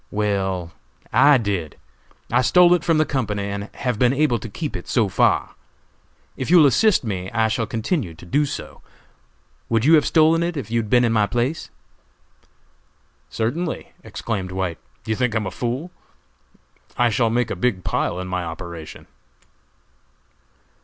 "Well, 0.09 0.71
I 1.13 1.37
did! 1.37 1.77
I 2.31 2.41
stole 2.41 2.73
it 2.73 2.83
from 2.83 2.97
the 2.97 3.05
company, 3.05 3.43
and 3.43 3.69
have 3.75 3.99
been 3.99 4.13
able 4.13 4.39
to 4.39 4.49
keep 4.49 4.75
it 4.75 4.87
so 4.87 5.07
far. 5.09 5.53
If 6.35 6.49
you 6.49 6.57
will 6.57 6.65
assist 6.65 7.03
me, 7.03 7.29
I 7.29 7.47
shall 7.49 7.67
continue 7.67 8.15
to 8.15 8.25
do 8.25 8.47
so. 8.47 8.81
Would 9.69 9.85
you 9.85 9.93
have 9.93 10.07
stolen 10.07 10.41
it 10.41 10.57
if 10.57 10.71
you 10.71 10.79
had 10.79 10.89
been 10.89 11.05
in 11.05 11.13
my 11.13 11.27
place?" 11.27 11.69
"Certainly," 13.29 13.91
exclaimed 14.03 14.51
White; 14.51 14.79
"do 15.03 15.11
you 15.11 15.15
think 15.15 15.35
I 15.35 15.37
am 15.37 15.45
a 15.45 15.51
fool? 15.51 15.91
I 16.97 17.11
shall 17.11 17.29
make 17.29 17.51
a 17.51 17.55
big 17.55 17.83
pile 17.83 18.19
in 18.19 18.27
my 18.27 18.43
operation." 18.43 19.05